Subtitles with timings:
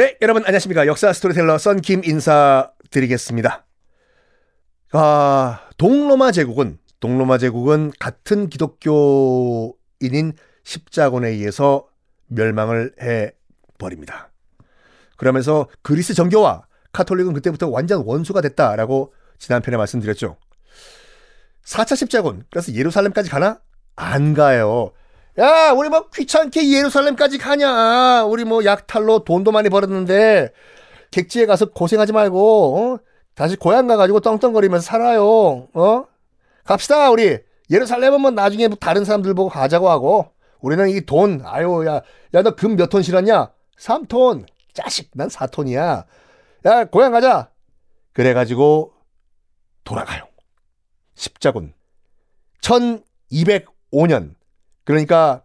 [0.00, 0.86] 네, 여러분 안녕하십니까.
[0.86, 3.66] 역사 스토리텔러 썬킴 인사드리겠습니다.
[4.92, 10.32] 아, 동로마 제국은 동로마 제국은 같은 기독교인인
[10.64, 11.86] 십자군에 의해서
[12.28, 13.32] 멸망을 해
[13.76, 14.30] 버립니다.
[15.18, 20.38] 그러면서 그리스 정교와 카톨릭은 그때부터 완전 원수가 됐다라고 지난 편에 말씀드렸죠.
[21.66, 23.60] 4차 십자군, 그래서 예루살렘까지 가나?
[23.96, 24.92] 안 가요.
[25.38, 28.24] 야, 우리 뭐 귀찮게 예루살렘까지 가냐.
[28.24, 30.52] 우리 뭐 약탈로 돈도 많이 벌었는데,
[31.10, 32.98] 객지에 가서 고생하지 말고, 어?
[33.34, 35.68] 다시 고향 가가지고 떵떵거리면서 살아요.
[35.72, 36.04] 어?
[36.64, 37.38] 갑시다, 우리.
[37.70, 42.02] 예루살렘은 뭐 나중에 뭐 다른 사람들 보고 가자고 하고, 우리는 이 돈, 아유, 야,
[42.34, 43.50] 야, 너 금 몇 톤 실었냐?
[43.78, 44.46] 3톤.
[44.74, 46.04] 자식, 난 4톤이야.
[46.66, 47.50] 야, 고향 가자.
[48.12, 48.92] 그래가지고
[49.84, 50.24] 돌아가요.
[51.14, 51.72] 십자군.
[52.62, 54.34] 1205년.
[54.84, 55.44] 그러니까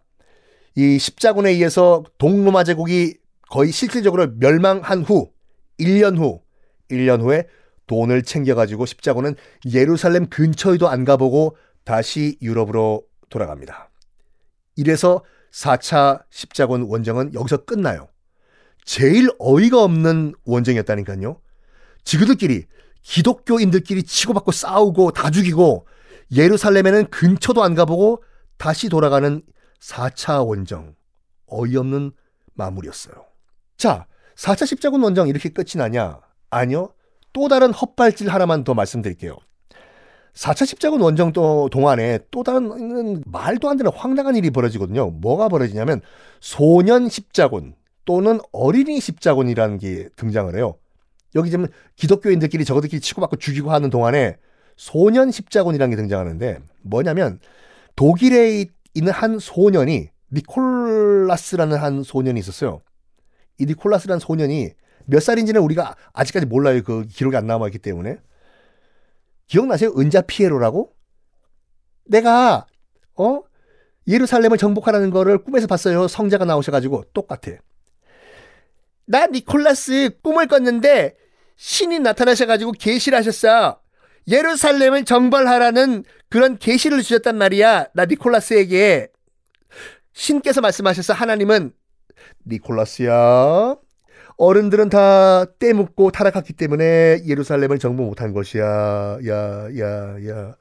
[0.75, 3.17] 이 십자군에 의해서 동로마 제국이
[3.49, 5.31] 거의 실질적으로 멸망한 후
[5.79, 6.41] 1년 후
[6.89, 7.47] 1년 후에
[7.87, 9.35] 돈을 챙겨가지고 십자군은
[9.71, 13.91] 예루살렘 근처에도 안 가보고 다시 유럽으로 돌아갑니다.
[14.75, 18.09] 이래서 4차 십자군 원정은 여기서 끝나요.
[18.83, 21.39] 제일 어이가 없는 원정이었다니까요.
[22.03, 22.65] 지그들끼리
[23.01, 25.87] 기독교인들끼리 치고받고 싸우고 다 죽이고
[26.35, 28.23] 예루살렘에는 근처도 안 가보고
[28.57, 29.41] 다시 돌아가는
[29.79, 30.95] 4차 원정.
[31.47, 32.11] 어이없는
[32.53, 33.15] 마무리였어요.
[33.77, 36.19] 자, 4차 십자군 원정 이렇게 끝이 나냐?
[36.49, 36.89] 아니요.
[37.33, 39.37] 또 다른 헛발질 하나만 더 말씀드릴게요.
[40.33, 45.11] 4차 십자군 원정 또 동안에 또 다른 말도 안 되는 황당한 일이 벌어지거든요.
[45.11, 46.01] 뭐가 벌어지냐면
[46.41, 50.75] 소년 십자군 또는 어린이 십자군이라는 게 등장을 해요.
[51.35, 54.37] 여기 지금 기독교인들끼리 저거들끼리 치고받고 죽이고 하는 동안에
[54.75, 57.39] 소년 십자군이라는 게 등장하는데 뭐냐면
[57.95, 62.81] 독일에 있는 한 소년이 니콜라스라는 한 소년이 있었어요.
[63.57, 64.71] 이 니콜라스라는 소년이
[65.05, 66.81] 몇 살인지는 우리가 아직까지 몰라요.
[66.83, 68.17] 그 기록이 안 남아있기 때문에.
[69.47, 69.93] 기억나세요?
[69.97, 70.93] 은자 피에로라고?
[72.05, 72.65] 내가
[73.15, 73.41] 어
[74.07, 76.07] 예루살렘을 정복하라는 거를 꿈에서 봤어요.
[76.07, 77.53] 성자가 나오셔가지고 똑같아.
[79.05, 81.15] 나 니콜라스 꿈을 꿨는데
[81.55, 83.79] 신이 나타나셔가지고 계시를 하셨어.
[84.27, 86.03] 예루살렘을 정벌하라는
[86.35, 87.87] 그런 계시를 주셨단 말이야.
[87.93, 89.07] 나 니콜라스에게.
[90.11, 91.71] 신께서 말씀하셔서 하나님은
[92.45, 93.77] 니콜라스야.
[94.35, 98.65] 어른들은 다 떼묻고 타락했기 때문에 예루살렘을 정복 못한 것이야.
[99.25, 100.55] 야, 야, 야.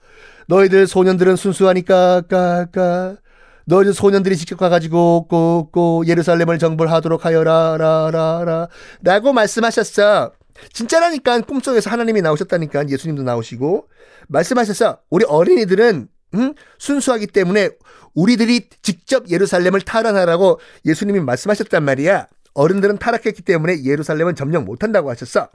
[0.46, 3.16] 너희들 소년들은 순수하니까, 까, 까.
[3.64, 8.68] 너희들 소년들이 직접 가가지고, 고, 고, 예루살렘을 정벌하도록 하여라, 라, 라, 라.
[9.02, 10.34] 라고 말씀하셨어.
[10.72, 13.88] 진짜라니까 꿈속에서 하나님이 나오셨다니까 예수님도 나오시고
[14.28, 16.54] 말씀하셔서 우리 어린이들은 음?
[16.78, 17.70] 순수하기 때문에
[18.14, 22.28] 우리들이 직접 예루살렘을 탈환하라고 예수님이 말씀하셨단 말이야.
[22.54, 25.48] 어른들은 타락했기 때문에 예루살렘은 점령 못한다고 하셨어.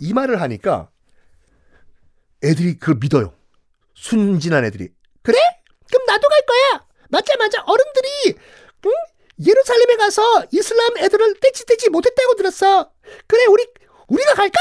[0.00, 0.88] 이 말을 하니까
[2.42, 3.34] 애들이 그걸 믿어요.
[3.94, 4.88] 순진한 애들이.
[5.22, 5.38] 그래?
[5.90, 6.86] 그럼 나도 갈 거야.
[7.10, 7.62] 맞자 맞아.
[7.62, 8.38] 어른들이
[8.86, 8.90] 응?
[9.46, 12.90] 예루살렘에 가서 이슬람 애들을 떼치떼치 못했다고 들었어.
[13.26, 13.66] 그래 우리
[14.08, 14.58] 우리가 갈까?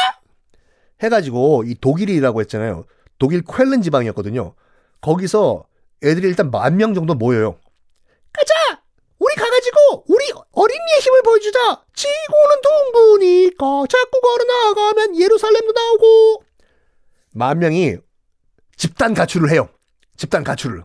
[1.01, 2.85] 해가지고 이 독일이라고 했잖아요.
[3.19, 4.55] 독일 쾰른 지방이었거든요.
[5.01, 5.65] 거기서
[6.03, 7.57] 애들이 일단 만 명 정도 모여요.
[8.31, 8.81] 가자!
[9.19, 11.81] 우리 가가지고 우리 어린이의 힘을 보여주자.
[11.93, 12.61] 지구는
[12.91, 16.43] 둥그니까 자꾸 걸어 나가면 예루살렘도 나오고.
[17.31, 17.97] 만 명이
[18.75, 19.69] 집단 가출을 해요.
[20.17, 20.83] 집단 가출을.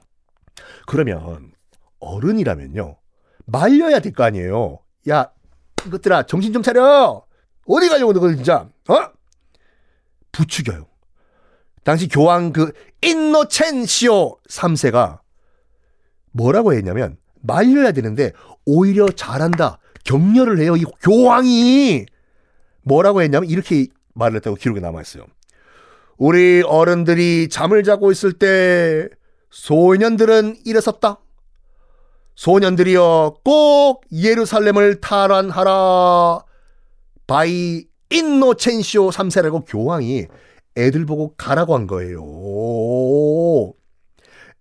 [0.86, 1.52] 그러면
[2.00, 2.96] 어른이라면요.
[3.46, 4.78] 말려야 될 거 아니에요.
[5.08, 5.30] 야,
[5.86, 7.24] 이것들아 정신 좀 차려.
[7.68, 9.10] 어디 가려고 너걸 진짜 어?
[10.32, 10.86] 부추겨요.
[11.84, 15.20] 당시 교황 그 인노첸시오 3세가
[16.32, 18.32] 뭐라고 했냐면 말려야 되는데
[18.64, 19.78] 오히려 잘한다.
[20.04, 20.76] 격려를 해요.
[20.76, 22.06] 이 교황이
[22.82, 25.24] 뭐라고 했냐면 이렇게 말을 했다고 기록에 남아 있어요.
[26.16, 29.08] 우리 어른들이 잠을 자고 있을 때
[29.50, 31.20] 소년들은 일어섰다.
[32.34, 36.44] 소년들이여 꼭 예루살렘을 탈환하라.
[37.28, 40.26] by 인노첸시오 3세라고 교황이
[40.76, 43.74] 애들 보고 가라고 한 거예요.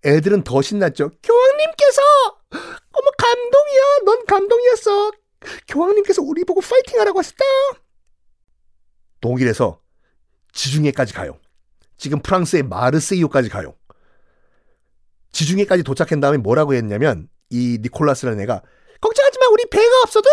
[0.06, 1.12] 애들은 더 신났죠.
[1.24, 2.02] 교황님께서
[2.52, 3.82] 어머 감동이야.
[4.06, 5.12] 넌 감동이었어.
[5.70, 7.44] 교황님께서 우리 보고 파이팅 하라고 하셨다.
[9.22, 9.80] 독일에서
[10.52, 11.40] 지중해까지 가요.
[11.96, 13.76] 지금 프랑스의 마르세유까지 가요.
[15.32, 18.62] 지중해까지 도착한 다음에 뭐라고 했냐면 이 니콜라스라는 애가
[19.48, 20.30] 마 우리 배가 없어도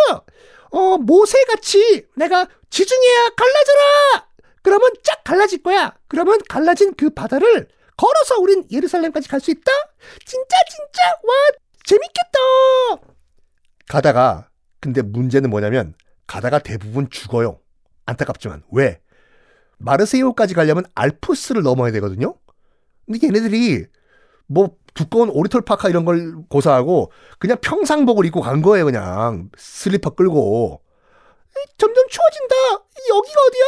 [0.71, 4.29] 어, 모세같이 내가 지중해야 갈라져라!
[4.63, 5.95] 그러면 쫙 갈라질 거야.
[6.09, 9.71] 그러면 갈라진 그 바다를 걸어서 우린 예루살렘까지 갈 수 있다?
[10.25, 11.35] 진짜, 진짜, 와,
[11.85, 13.13] 재밌겠다!
[13.89, 14.49] 가다가,
[14.81, 15.95] 근데 문제는 뭐냐면,
[16.27, 17.61] 가다가 대부분 죽어요.
[18.07, 19.01] 안타깝지만 왜?
[19.79, 22.35] 마르세유까지 가려면 알프스를 넘어야 되거든요.
[23.07, 23.85] 근데 얘네들이
[24.47, 30.81] 뭐 두꺼운 오리털 파카 이런 걸 고사하고 그냥 평상복을 입고 간 거예요, 그냥 슬리퍼 끌고.
[31.79, 32.55] 점점 추워진다.
[33.09, 33.65] 여기가 어디야?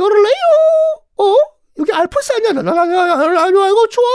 [0.00, 0.34] 열을래요?
[1.18, 1.34] 어?
[1.78, 2.52] 여기 알프스 아니야?
[2.52, 4.06] 나나나나 이거 추워.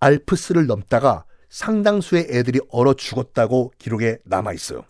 [0.00, 4.84] 알프스를 넘다가 상당수의 애들이 얼어 죽었다고 기록에 남아 있어요.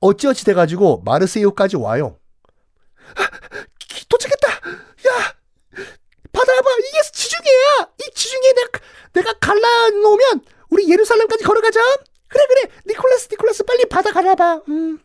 [0.00, 2.18] 어찌어찌 돼가지고 마르세유까지 와요.
[4.08, 4.48] 도착했다.
[4.48, 5.34] 야,
[6.32, 6.70] 받아봐.
[6.78, 7.88] 이게 지중해야.
[7.98, 8.78] 이 지중해 내가
[9.18, 11.80] 내가 갈라놓으면 우리 예루살렘까지 걸어가자.
[12.28, 12.70] 그래 그래.
[12.86, 14.62] 니콜라스 니콜라스 빨리 바다 갈라봐.
[14.68, 14.98] 음.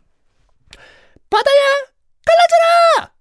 [1.29, 1.61] 바다야
[2.25, 3.13] 갈라져라.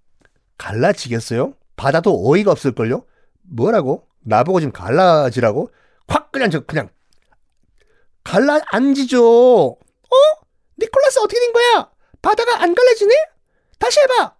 [0.57, 1.53] 갈라지겠어요?
[1.75, 3.05] 바다도 어이가 없을걸요?
[3.41, 4.07] 뭐라고?
[4.21, 5.69] 나보고 지금 갈라지라고?
[6.07, 6.89] 확 그냥 저 그냥
[8.23, 9.19] 갈라 앉지죠.
[9.71, 10.15] 어?
[10.79, 11.89] 니콜라스 어떻게 된 거야?
[12.21, 13.13] 바다가 안 갈라지네?
[13.79, 14.35] 다시 해봐.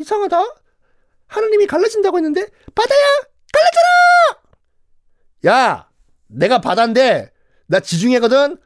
[0.00, 0.44] 이상하다.
[1.28, 3.00] 하느님이 갈라진다고 했는데 바다야
[3.52, 4.43] 갈라져라.
[5.46, 5.88] 야,
[6.26, 7.32] 내가 바다인데
[7.66, 8.58] 나 지중해거든.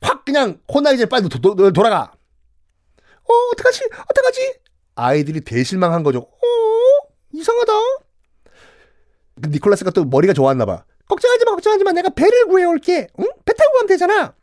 [0.00, 2.12] 확 그냥 혼나기 빨리 도, 도, 돌아가.
[3.22, 3.88] 어, 어떡하지?
[4.10, 4.54] 어떡하지?
[4.96, 6.18] 아이들이 대실망한 거죠.
[6.20, 7.72] 어, 이상하다.
[9.48, 10.84] 니콜라스가 또 머리가 좋았나 봐.
[11.08, 11.92] 걱정하지 마, 걱정하지 마.
[11.92, 13.08] 내가 배를 구해올게.
[13.18, 13.24] 응?
[13.44, 14.34] 배 타고 가면 되잖아.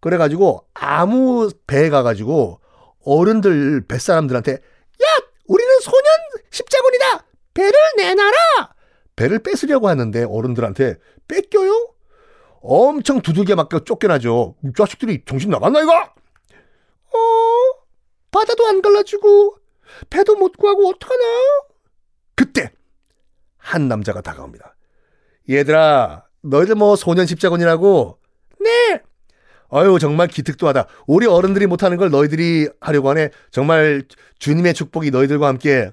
[0.00, 2.60] 그래가지고 아무 배에 가가지고
[3.04, 5.06] 어른들 뱃사람들한테 야,
[5.46, 6.04] 우리는 소년
[6.50, 7.24] 십자군이다.
[7.54, 8.74] 배를 내놔라.
[9.18, 10.94] 배를 뺏으려고 하는데 어른들한테
[11.26, 11.92] 뺏겨요?
[12.60, 14.54] 엄청 두들겨 맞고 쫓겨나죠.
[14.64, 15.92] 이 자식들이 정신 나갔나 이거?
[15.92, 17.18] 어,
[18.30, 19.56] 바다도 안 갈라지고
[20.08, 21.22] 배도 못 구하고 어떡하나?
[22.36, 22.70] 그때
[23.56, 24.76] 한 남자가 다가옵니다.
[25.50, 28.20] 얘들아, 너희들 뭐 소년 십자군이라고?
[28.60, 29.02] 네.
[29.70, 30.86] 아유, 정말 기특도하다.
[31.08, 33.30] 우리 어른들이 못하는 걸 너희들이 하려고 하네.
[33.50, 34.04] 정말
[34.38, 35.90] 주님의 축복이 너희들과 함께.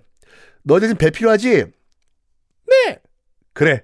[0.63, 1.66] 너희들 지금 배 필요하지?
[2.68, 3.00] 네.
[3.56, 3.84] 그래.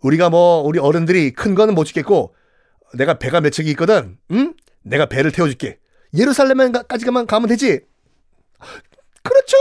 [0.00, 2.34] 우리가 뭐, 우리 어른들이 큰 거는 못 죽겠고,
[2.94, 4.16] 내가 배가 몇 척이 있거든.
[4.30, 4.54] 응?
[4.82, 5.78] 내가 배를 태워줄게.
[6.16, 7.80] 예루살렘까지만 가면 되지?
[9.22, 9.56] 그렇죠.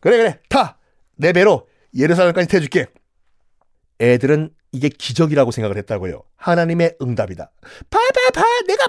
[0.00, 0.40] 그래, 그래.
[0.48, 0.78] 타.
[1.16, 2.86] 내 배로 예루살렘까지 태워줄게.
[4.00, 6.22] 애들은 이게 기적이라고 생각을 했다고요.
[6.36, 7.50] 하나님의 응답이다.
[7.90, 8.44] 봐봐, 봐.
[8.68, 8.86] 내가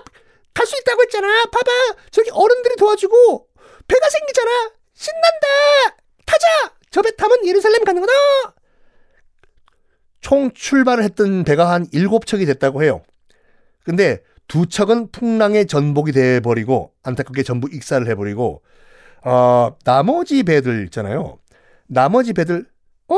[0.54, 1.46] 갈 수 있다고 했잖아.
[1.46, 1.72] 봐봐.
[2.12, 3.48] 저기 어른들이 도와주고
[3.88, 4.72] 배가 생기잖아.
[4.94, 5.48] 신난다.
[6.26, 6.46] 타자.
[6.92, 8.14] 저 배 타면 예루살렘 가는 거다.
[10.32, 13.02] 총 출발을 했던 배가 한 일곱 척이 됐다고 해요.
[13.84, 18.62] 근데 두 척은 풍랑의 전복이 돼버리고 안타깝게 전부 익사를 해버리고
[19.26, 21.38] 어, 나머지 배들 있잖아요.
[21.88, 22.66] 나머지 배들
[23.10, 23.16] 어?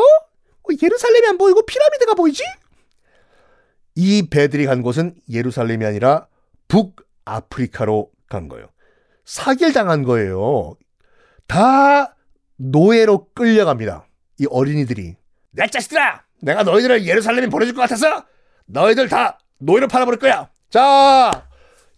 [0.81, 2.42] 예루살렘이 안 보이고 피라미드가 보이지?
[3.94, 6.25] 이 배들이 간 곳은 예루살렘이 아니라
[6.68, 8.69] 북아프리카로 간 거예요.
[9.24, 10.74] 사기당한 거예요.
[11.45, 12.16] 다
[12.56, 14.07] 노예로 끌려갑니다.
[14.39, 15.16] 이 어린이들이.
[15.51, 16.24] 내 자식들아!
[16.44, 18.25] 내가 너희들을 예루살렘에 보내줄 것 같아서
[18.66, 20.50] 너희들 다 노예로 팔아버릴 거야.
[20.69, 21.48] 자,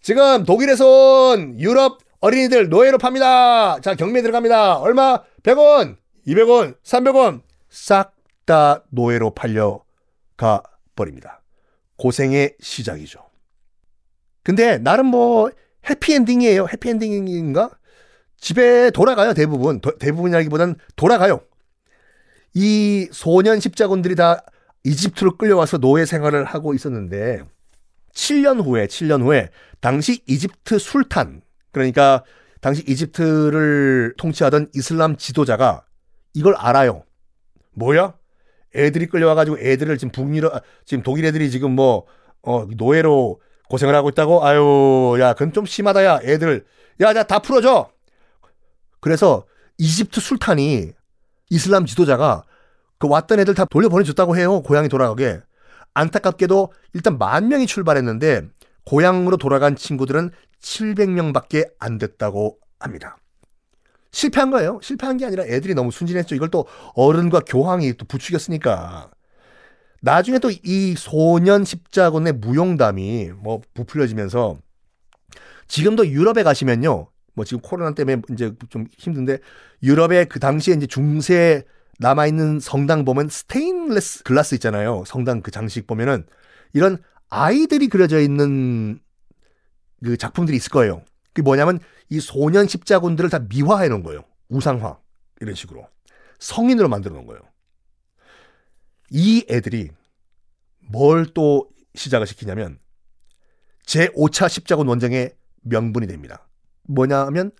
[0.00, 0.86] 지금 독일에서
[1.32, 3.80] 온 유럽 어린이들 노예로 팝니다.
[3.80, 4.78] 자, 경매 들어갑니다.
[4.78, 5.22] 얼마?
[5.42, 5.96] 100원,
[6.26, 7.42] 200원, 300원.
[7.68, 8.16] 싹
[8.46, 10.62] 다 노예로 팔려가
[10.94, 11.42] 버립니다.
[11.98, 13.20] 고생의 시작이죠.
[14.42, 15.50] 근데 나름 뭐
[15.90, 16.68] 해피엔딩이에요.
[16.72, 17.70] 해피엔딩인가?
[18.38, 19.80] 집에 돌아가요, 대부분.
[19.80, 21.40] 도, 대부분이라기보단 돌아가요.
[22.58, 24.42] 이 소년 십자군들이 다
[24.82, 27.42] 이집트로 끌려와서 노예 생활을 하고 있었는데
[28.14, 29.50] 7년 후에 7년 후에
[29.82, 32.24] 당시 이집트 술탄 그러니까
[32.62, 35.84] 당시 이집트를 통치하던 이슬람 지도자가
[36.32, 37.04] 이걸 알아요.
[37.74, 38.14] 뭐야?
[38.74, 42.06] 애들이 끌려와가지고 애들을 지금 북유럽, 아, 지금 독일 애들이 지금 뭐,
[42.42, 44.44] 어, 노예로 고생을 하고 있다고?
[44.44, 46.64] 아유, 야, 그건 좀 심하다, 야, 애들.
[47.00, 47.90] 야, 나다 풀어줘!
[49.00, 49.44] 그래서
[49.78, 50.95] 이집트 술탄이
[51.50, 52.44] 이슬람 지도자가
[52.98, 54.62] 그 왔던 애들 다 돌려보내줬다고 해요.
[54.62, 55.40] 고향에 돌아가게.
[55.94, 58.42] 안타깝게도 일단 만 명이 출발했는데
[58.84, 63.16] 고향으로 돌아간 친구들은 700명밖에 안 됐다고 합니다.
[64.12, 64.78] 실패한 거예요.
[64.82, 66.34] 실패한 게 아니라 애들이 너무 순진했죠.
[66.34, 69.10] 이걸 또 어른과 교황이 또 부추겼으니까.
[70.02, 74.58] 나중에 또 이 소년 십자군의 무용담이 뭐 부풀려지면서
[75.68, 77.08] 지금도 유럽에 가시면요.
[77.36, 79.38] 뭐 지금 코로나 때문에 이제 좀 힘든데
[79.82, 81.64] 유럽에 그 당시에 이제 중세
[81.98, 85.04] 남아 있는 성당 보면 스테인레스 글라스 있잖아요.
[85.06, 86.26] 성당 그 장식 보면은
[86.72, 88.98] 이런 아이들이 그려져 있는
[90.02, 91.02] 그 작품들이 있을 거예요.
[91.28, 91.78] 그게 뭐냐면
[92.08, 94.24] 이 소년 십자군들을 다 미화해 놓은 거예요.
[94.48, 94.98] 우상화.
[95.40, 95.86] 이런 식으로.
[96.38, 97.40] 성인으로 만들어 놓은 거예요.
[99.10, 99.90] 이 애들이
[100.80, 102.78] 뭘 또 시작을 시키냐면
[103.84, 106.46] 제 5차 십자군 원정의 명분이 됩니다.
[106.88, 107.50] 뭐냐 하면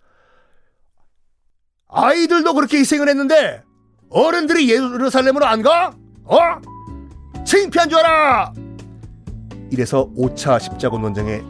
[1.88, 3.62] 아이들도 그렇게 희생을 했는데
[4.10, 5.94] 어른들이 예루살렘으로 안 가?
[6.24, 6.38] 어?
[7.44, 8.52] 창피한 줄 알아!
[9.70, 11.42] 이래서 5차 십자군 논쟁의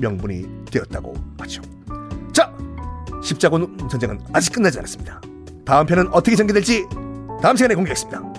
[0.00, 1.62] 명분이 되었다고 하죠.
[2.32, 2.52] 자,
[3.22, 5.20] 십자군 전쟁은 아직 끝나지 않았습니다.
[5.64, 6.84] 다음 편은 어떻게 전개될지
[7.42, 8.29] 다음 시간에 공개하겠습니다.